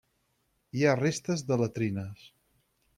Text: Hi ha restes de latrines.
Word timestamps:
Hi 0.79 0.87
ha 0.87 0.95
restes 1.01 1.47
de 1.53 1.61
latrines. 1.65 2.29